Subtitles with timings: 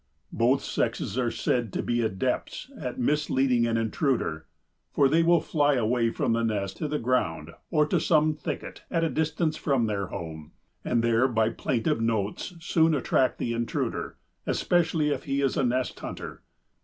[0.33, 4.47] Both sexes are said to be adepts at misleading an intruder,
[4.91, 8.81] for they will fly away from the nest to the ground or to some thicket
[8.89, 10.53] at a distance from their home,
[10.83, 14.17] and there by plaintive notes soon attract the intruder,
[14.47, 16.41] especially if he is a nest hunter.